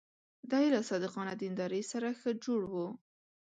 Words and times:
دی 0.51 0.65
له 0.73 0.81
صادقانه 0.89 1.33
دیندارۍ 1.41 1.83
سره 1.91 2.09
ښه 2.19 2.31
جوړ 2.45 2.61
و. 2.71 2.73